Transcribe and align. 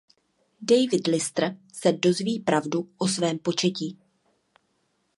David 0.61 1.07
Lister 1.07 1.57
se 1.73 1.91
dozví 1.93 2.39
pravdu 2.39 2.89
o 2.97 3.07
svém 3.07 3.39
početí. 3.39 3.99